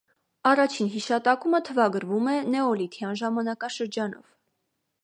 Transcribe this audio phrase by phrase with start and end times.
[0.51, 4.27] Առաջին հիշատակումը թվագրվում է նեոլիթյան ժամանակաշրջանով։